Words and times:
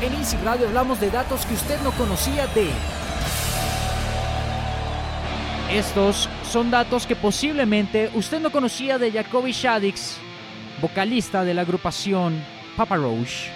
En 0.00 0.14
Easy 0.14 0.36
Radio 0.44 0.68
hablamos 0.68 1.00
de 1.00 1.10
datos 1.10 1.44
que 1.44 1.54
usted 1.54 1.80
no 1.82 1.90
conocía 1.92 2.46
de... 2.48 2.70
Estos 5.72 6.28
son 6.48 6.70
datos 6.70 7.04
que 7.04 7.16
posiblemente 7.16 8.10
usted 8.14 8.40
no 8.40 8.50
conocía 8.50 8.96
de 8.96 9.10
Jacoby 9.10 9.50
Shaddix, 9.52 10.16
vocalista 10.80 11.44
de 11.44 11.52
la 11.52 11.62
agrupación 11.62 12.42
Papa 12.76 12.96
Roach. 12.96 13.50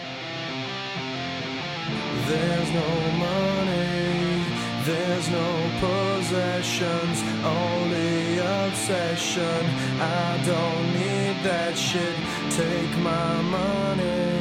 There's 2.29 2.71
no 2.75 2.89
money, 3.19 4.45
there's 4.85 5.29
no 5.29 5.49
possessions, 5.81 7.23
only 7.45 8.41
obsession. 8.67 9.63
I 10.01 10.39
don't 10.45 10.93
need 10.95 11.37
that 11.45 11.77
shit. 11.77 12.17
Take 12.51 12.97
my 12.99 13.43
money. 13.43 14.32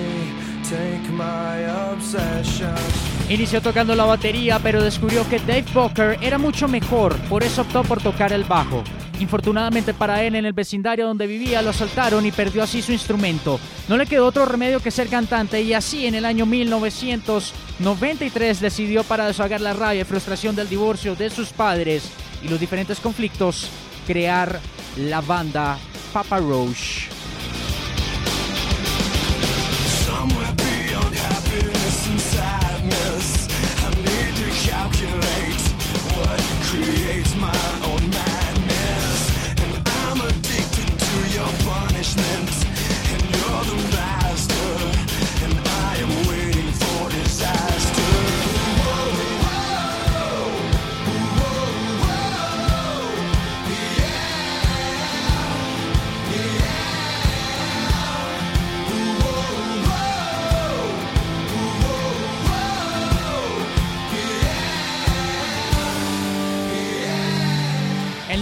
Inició 3.30 3.62
tocando 3.62 3.96
la 3.96 4.06
batería, 4.06 4.60
pero 4.62 4.82
descubrió 4.82 5.28
que 5.30 5.40
Dave 5.40 5.66
Booker 5.74 6.18
era 6.22 6.38
mucho 6.38 6.68
mejor, 6.68 7.16
por 7.30 7.44
eso 7.44 7.62
optó 7.62 7.84
por 7.84 8.02
tocar 8.02 8.34
el 8.34 8.44
bajo. 8.44 8.84
Infortunadamente 9.20 9.94
para 9.94 10.24
él, 10.24 10.36
en 10.36 10.46
el 10.46 10.54
vecindario 10.54 11.08
donde 11.08 11.28
vivía 11.28 11.62
lo 11.62 11.70
asaltaron 11.70 12.26
y 12.26 12.32
perdió 12.32 12.64
así 12.64 12.82
su 12.82 12.92
instrumento. 12.92 13.60
No 13.88 13.96
le 13.96 14.08
quedó 14.08 14.26
otro 14.26 14.46
remedio 14.46 14.80
que 14.80 14.92
ser 14.92 15.10
cantante 15.10 15.62
y 15.62 15.74
así 15.74 16.08
en 16.08 16.16
el 16.16 16.26
año 16.26 16.48
1993 16.48 18.60
decidió 18.60 19.04
para 19.04 19.28
desahogar 19.28 19.62
la 19.62 19.74
rabia 19.74 20.02
y 20.02 20.06
frustración 20.06 20.56
del 20.56 20.70
divorcio 20.70 21.16
de 21.16 21.30
sus 21.30 21.50
padres 21.50 22.12
y 22.44 22.48
los 22.48 22.60
diferentes 22.60 23.00
conflictos 23.00 23.70
crear 24.08 24.60
la 24.98 25.22
banda 25.22 25.78
Papa 26.12 26.40
Roach. 26.40 27.21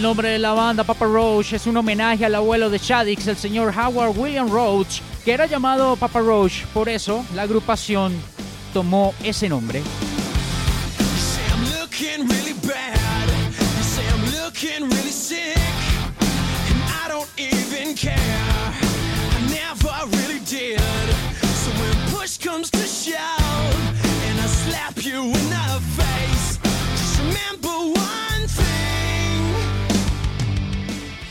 Nombre 0.10 0.30
de 0.30 0.40
la 0.40 0.54
banda 0.54 0.84
Papa 0.84 1.06
Roach 1.06 1.54
es 1.54 1.68
un 1.68 1.78
homenaje 1.78 2.26
al 2.26 2.34
abuelo 2.34 2.72
de 2.72 2.80
Shaddix, 2.80 3.28
el 3.28 3.38
señor 3.38 3.72
Howard 3.78 4.18
William 4.18 4.50
Roach, 4.50 5.02
que 5.24 5.32
era 5.32 5.46
llamado 5.46 5.96
Papa 5.98 6.20
Roach. 6.20 6.66
Por 6.74 6.90
eso 6.90 7.24
la 7.36 7.44
agrupación 7.44 8.12
tomó 8.74 9.14
ese 9.24 9.48
nombre. 9.48 9.84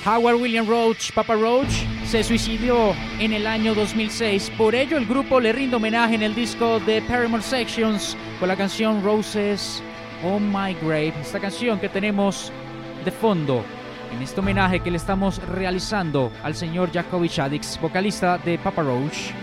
Howard 0.09 0.41
William 0.41 0.67
Roach, 0.67 1.13
Papa 1.13 1.35
Roach, 1.35 1.85
se 2.07 2.25
suicidó 2.25 2.95
en 3.19 3.35
el 3.35 3.47
año 3.47 3.75
2006. 3.75 4.51
Por 4.57 4.75
ello, 4.75 4.97
el 4.97 5.05
grupo 5.05 5.39
le 5.39 5.53
rinde 5.53 5.77
homenaje 5.77 6.15
en 6.15 6.23
el 6.23 6.35
disco 6.35 6.81
de 6.81 7.03
Paramore 7.03 7.43
Sections 7.43 8.17
con 8.41 8.49
la 8.49 8.57
canción 8.57 9.05
Roses 9.05 9.83
on 10.25 10.49
My 10.51 10.73
Grave. 10.81 11.13
Esta 11.21 11.39
canción 11.39 11.79
que 11.79 11.91
tenemos 11.91 12.51
de 13.05 13.11
fondo 13.11 13.63
en 14.11 14.23
este 14.23 14.41
homenaje 14.41 14.81
que 14.81 14.91
le 14.91 14.97
estamos 14.97 15.47
realizando 15.47 16.33
al 16.43 16.55
señor 16.55 16.91
Jacoby 16.91 17.29
Shaddix, 17.29 17.79
vocalista 17.79 18.39
de 18.39 18.57
Papa 18.57 18.81
Roach. 18.81 19.35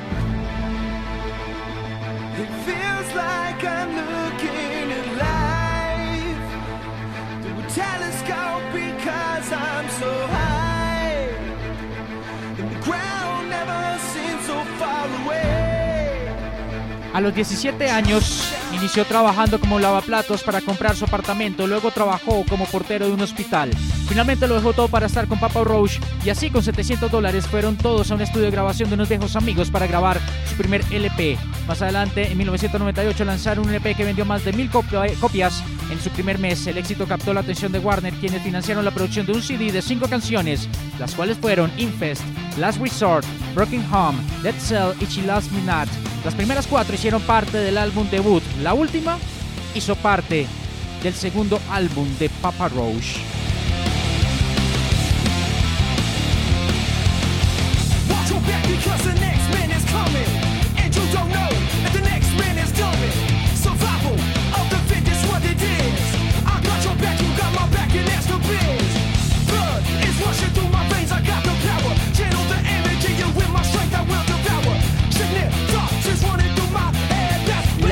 A 17.16 17.22
los 17.22 17.34
17 17.34 17.90
años 17.90 18.44
inició 18.74 19.06
trabajando 19.06 19.58
como 19.58 19.80
lavaplatos 19.80 20.44
para 20.44 20.60
comprar 20.60 20.98
su 20.98 21.06
apartamento, 21.06 21.66
luego 21.66 21.90
trabajó 21.90 22.44
como 22.50 22.66
portero 22.66 23.08
de 23.08 23.14
un 23.14 23.22
hospital. 23.22 23.72
Finalmente 24.10 24.50
lo 24.50 24.56
dejó 24.56 24.74
todo 24.74 24.90
para 24.90 25.06
estar 25.06 25.26
con 25.26 25.40
Papa 25.40 25.64
Roach 25.64 25.94
y 26.26 26.30
así 26.30 26.50
con 26.50 26.62
700 26.62 27.10
dólares 27.10 27.48
fueron 27.48 27.78
todos 27.78 28.12
a 28.12 28.16
un 28.16 28.22
estudio 28.22 28.48
de 28.48 28.52
grabación 28.52 28.90
de 28.90 28.96
unos 28.96 29.08
viejos 29.08 29.38
amigos 29.38 29.72
para 29.72 29.88
grabar 29.88 30.20
su 30.50 30.58
primer 30.58 30.84
LP. 30.92 31.38
Más 31.70 31.82
adelante, 31.82 32.30
en 32.30 32.38
1998, 32.38 33.24
lanzaron 33.24 33.64
un 33.64 33.70
LP 33.72 33.96
que 33.96 34.04
vendió 34.04 34.26
más 34.26 34.44
de 34.44 34.52
mil 34.52 34.70
copias 34.70 35.64
en 35.90 36.02
su 36.02 36.10
primer 36.10 36.38
mes. 36.38 36.68
El 36.68 36.78
éxito 36.78 37.08
captó 37.08 37.34
la 37.34 37.40
atención 37.40 37.72
de 37.72 37.80
Warner, 37.80 38.14
quienes 38.16 38.42
financiaron 38.42 38.84
la 38.84 38.92
producción 38.92 39.26
de 39.26 39.32
un 39.32 39.42
CD 39.42 39.72
de 39.72 39.82
cinco 39.82 40.10
canciones, 40.10 40.68
las 41.00 41.16
cuales 41.16 41.38
fueron 41.38 41.72
Infest, 41.78 42.24
Last 42.58 42.80
Resort, 42.80 43.26
Broken 43.54 43.86
Home, 43.92 44.18
Let's 44.44 44.64
Sell 44.64 44.94
y 45.00 45.06
She 45.06 45.22
Loves 45.24 45.52
Me 45.52 45.62
Not. 45.62 45.90
Las 46.24 46.34
primeras 46.36 46.68
cuatro 46.68 46.96
hicieron 46.96 47.22
parte 47.22 47.58
del 47.58 47.78
álbum 47.78 48.10
debut. 48.10 48.44
La 48.62 48.74
última 48.74 49.18
hizo 49.74 49.96
parte 49.96 50.48
del 51.04 51.14
segundo 51.14 51.60
álbum 51.70 52.08
de 52.18 52.30
Papa 52.42 52.70
Roach. 52.70 53.18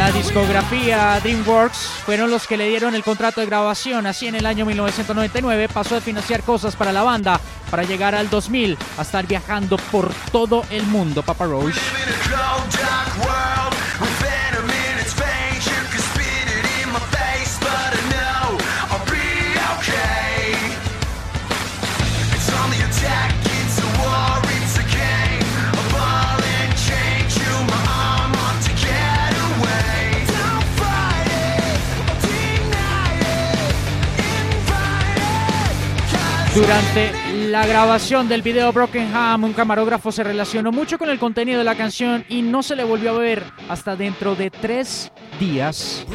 La 0.03 0.11
discografía 0.11 1.17
DreamWorks 1.21 1.77
fueron 1.77 2.29
los 2.29 2.45
que 2.45 2.57
le 2.57 2.67
dieron 2.67 2.93
el 2.93 3.05
contrato 3.05 3.39
de 3.39 3.47
grabación. 3.47 4.05
Así 4.05 4.27
en 4.27 4.35
el 4.35 4.45
año 4.45 4.65
1999 4.65 5.69
pasó 5.69 5.95
de 5.95 6.01
financiar 6.01 6.43
cosas 6.43 6.75
para 6.75 6.91
la 6.91 7.03
banda 7.03 7.39
para 7.71 7.83
llegar 7.83 8.13
al 8.13 8.29
2000 8.29 8.77
a 8.97 9.01
estar 9.01 9.25
viajando 9.25 9.77
por 9.77 10.11
todo 10.33 10.65
el 10.71 10.83
mundo, 10.87 11.23
Papa 11.23 11.45
Roach. 11.45 11.77
Durante 36.55 37.11
la 37.49 37.65
grabación 37.65 38.29
del 38.29 38.43
video 38.43 38.71
Broken 38.71 39.15
Ham, 39.15 39.43
un 39.43 39.53
camarógrafo 39.53 40.11
se 40.11 40.23
relacionó 40.23 40.71
mucho 40.71 40.99
con 40.99 41.09
el 41.09 41.17
contenido 41.17 41.57
de 41.57 41.63
la 41.63 41.75
canción 41.75 42.25
y 42.29 42.43
no 42.43 42.61
se 42.61 42.75
le 42.75 42.83
volvió 42.83 43.15
a 43.15 43.17
ver 43.17 43.43
hasta 43.69 43.95
dentro 43.95 44.35
de 44.35 44.51
tres 44.51 45.11
días. 45.39 46.05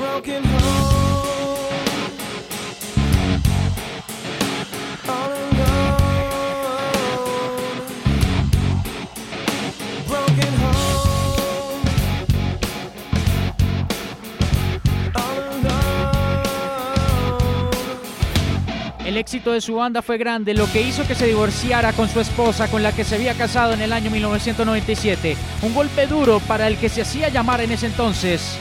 El 19.18 19.22
éxito 19.22 19.50
de 19.50 19.60
su 19.60 19.74
banda 19.74 20.00
fue 20.00 20.16
grande, 20.16 20.54
lo 20.54 20.70
que 20.70 20.80
hizo 20.80 21.04
que 21.04 21.16
se 21.16 21.26
divorciara 21.26 21.92
con 21.92 22.08
su 22.08 22.20
esposa 22.20 22.68
con 22.68 22.84
la 22.84 22.92
que 22.92 23.02
se 23.02 23.16
había 23.16 23.34
casado 23.34 23.72
en 23.72 23.82
el 23.82 23.92
año 23.92 24.12
1997. 24.12 25.36
Un 25.62 25.74
golpe 25.74 26.06
duro 26.06 26.38
para 26.38 26.68
el 26.68 26.76
que 26.76 26.88
se 26.88 27.02
hacía 27.02 27.28
llamar 27.28 27.60
en 27.60 27.72
ese 27.72 27.86
entonces 27.86 28.56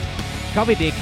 Dick. 0.76 0.94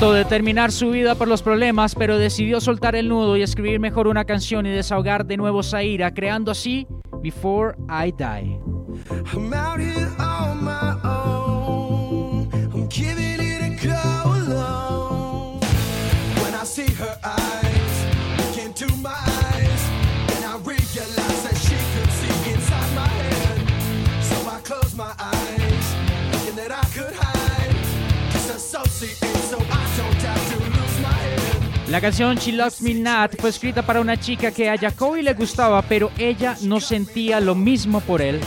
De 0.00 0.24
terminar 0.24 0.72
su 0.72 0.90
vida 0.90 1.14
por 1.14 1.28
los 1.28 1.40
problemas, 1.40 1.94
pero 1.94 2.18
decidió 2.18 2.60
soltar 2.60 2.96
el 2.96 3.08
nudo 3.08 3.36
y 3.36 3.42
escribir 3.42 3.78
mejor 3.78 4.08
una 4.08 4.24
canción 4.24 4.66
y 4.66 4.70
desahogar 4.70 5.24
de 5.24 5.36
nuevo 5.36 5.62
Zaira, 5.62 6.12
creando 6.12 6.50
así 6.50 6.86
Before 7.22 7.76
I 7.88 8.12
Die. 8.12 8.58
La 31.94 32.00
canción 32.00 32.34
She 32.34 32.50
Loves 32.50 32.82
Me 32.82 32.92
Not 32.92 33.40
fue 33.40 33.50
escrita 33.50 33.82
para 33.82 34.00
una 34.00 34.18
chica 34.18 34.50
que 34.50 34.68
a 34.68 34.76
Jacoby 34.76 35.22
le 35.22 35.32
gustaba, 35.32 35.80
pero 35.82 36.10
ella 36.18 36.56
no 36.62 36.80
sentía 36.80 37.38
lo 37.38 37.54
mismo 37.54 38.00
por 38.00 38.20
él. 38.20 38.40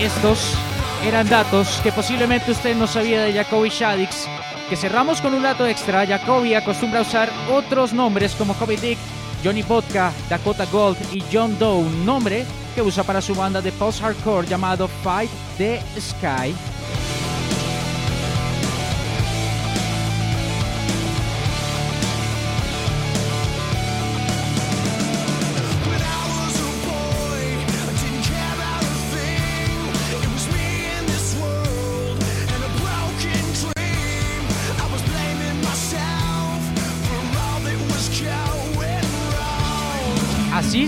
Estos 0.00 0.56
eran 1.06 1.28
datos 1.28 1.80
que 1.82 1.92
posiblemente 1.92 2.50
usted 2.50 2.76
no 2.76 2.86
sabía 2.86 3.22
de 3.22 3.32
Jacoby 3.32 3.68
Shaddix. 3.68 4.26
Que 4.68 4.76
cerramos 4.76 5.20
con 5.20 5.34
un 5.34 5.42
dato 5.42 5.64
extra. 5.64 6.04
Jacoby 6.04 6.54
acostumbra 6.54 6.98
a 6.98 7.02
usar 7.02 7.30
otros 7.50 7.92
nombres 7.92 8.34
como 8.34 8.54
Kobe 8.54 8.76
Dick, 8.76 8.98
Johnny 9.44 9.62
Vodka, 9.62 10.12
Dakota 10.28 10.64
Gold 10.66 10.96
y 11.12 11.22
John 11.32 11.56
Doe, 11.58 11.78
un 11.78 12.04
nombre 12.04 12.44
que 12.74 12.82
usa 12.82 13.04
para 13.04 13.22
su 13.22 13.34
banda 13.34 13.60
de 13.62 13.70
post-hardcore 13.72 14.48
llamado 14.48 14.88
Fight 14.88 15.30
the 15.56 15.80
Sky. 16.00 16.52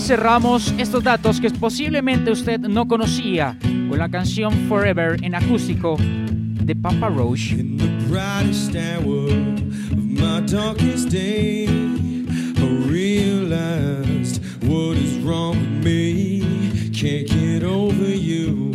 Cerramos 0.08 0.72
estos 0.78 1.04
datos 1.04 1.38
que 1.38 1.50
posiblemente 1.50 2.30
usted 2.30 2.58
no 2.60 2.88
conocía 2.88 3.58
con 3.90 3.98
la 3.98 4.08
canción 4.08 4.50
Forever 4.66 5.22
en 5.22 5.34
acústico 5.34 5.98
de 6.00 6.74
Papa 6.74 7.10
Roach. 7.10 7.52
In 7.52 7.76
the 7.76 7.88
brightest 8.08 8.74
hour 8.74 9.28
of 9.28 9.98
my 9.98 10.40
darkest 10.46 11.10
day, 11.10 11.66
I 11.66 12.88
realized 12.88 14.42
what 14.66 14.96
is 14.96 15.18
wrong 15.22 15.58
with 15.58 15.84
me. 15.84 16.90
Can't 16.94 17.28
get 17.28 17.62
over 17.62 18.08
you, 18.08 18.72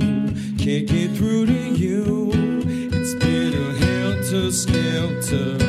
can't 0.60 0.88
get 0.88 1.18
through 1.18 1.48
to 1.48 1.74
you. 1.76 2.30
It's 2.92 3.16
been 3.16 3.56
a 3.56 3.74
helter 3.84 4.52
skelter 4.52 5.63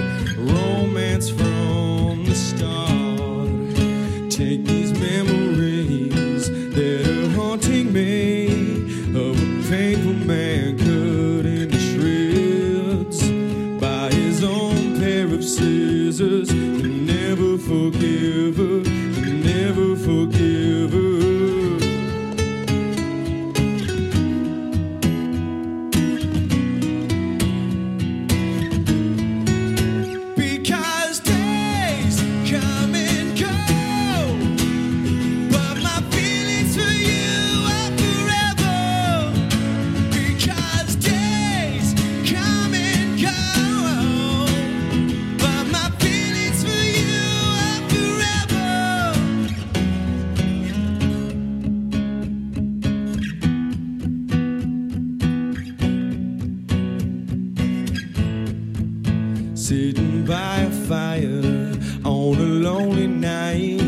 lonely 62.74 63.06
night, 63.06 63.80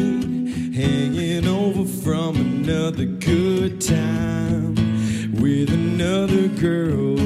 hanging 0.73 1.49
over 1.49 1.85
from 1.85 2.37
another 2.37 3.05
good 3.05 3.81
time 3.81 4.77
with 5.41 5.71
another 5.71 6.47
girl, 6.47 7.17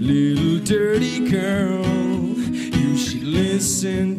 little 0.00 0.58
dirty 0.64 1.30
girl. 1.30 1.84
You 1.86 2.96
should 2.96 3.22
listen 3.22 4.13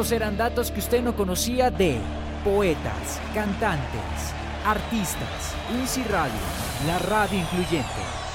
Estos 0.00 0.12
eran 0.12 0.38
datos 0.38 0.70
que 0.70 0.80
usted 0.80 1.02
no 1.02 1.14
conocía 1.14 1.70
de 1.70 1.98
poetas, 2.42 3.20
cantantes, 3.34 4.32
artistas, 4.64 5.54
INSI 5.78 6.04
Radio, 6.04 6.40
la 6.86 6.98
radio 7.00 7.38
incluyente. 7.38 8.29